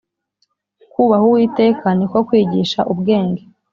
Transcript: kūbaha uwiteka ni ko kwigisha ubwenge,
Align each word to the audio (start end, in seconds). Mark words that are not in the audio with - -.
kūbaha 0.93 1.23
uwiteka 1.29 1.87
ni 1.97 2.05
ko 2.11 2.17
kwigisha 2.27 2.79
ubwenge, 2.91 3.43